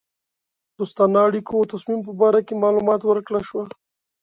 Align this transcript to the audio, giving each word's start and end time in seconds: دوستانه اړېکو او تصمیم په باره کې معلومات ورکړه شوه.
دوستانه 0.77 1.19
اړېکو 1.27 1.53
او 1.59 1.69
تصمیم 1.73 1.99
په 2.07 2.11
باره 2.19 2.41
کې 2.47 2.61
معلومات 2.63 3.01
ورکړه 3.05 3.39
شوه. 3.49 3.63